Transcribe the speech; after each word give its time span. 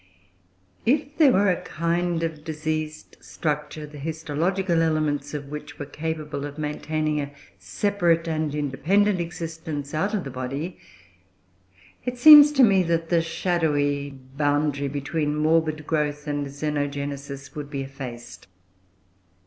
If 0.83 1.15
there 1.17 1.31
were 1.31 1.47
a 1.51 1.61
kind 1.61 2.23
of 2.23 2.43
diseased 2.43 3.17
structure, 3.19 3.85
the 3.85 3.99
histological 3.99 4.81
elements 4.81 5.35
of 5.35 5.49
which 5.49 5.77
were 5.77 5.85
capable 5.85 6.43
of 6.47 6.57
maintaining 6.57 7.21
a 7.21 7.31
separate 7.59 8.27
and 8.27 8.55
independent 8.55 9.19
existence 9.19 9.93
out 9.93 10.15
of 10.15 10.23
the 10.23 10.31
body, 10.31 10.79
it 12.03 12.17
seems 12.17 12.51
to 12.53 12.63
me 12.63 12.81
that 12.81 13.09
the 13.09 13.21
shadowy 13.21 14.09
boundary 14.09 14.87
between 14.87 15.35
morbid 15.35 15.85
growth 15.85 16.25
and 16.25 16.47
Xenogenesis 16.47 17.53
would 17.53 17.69
be 17.69 17.81
effaced. 17.83 18.47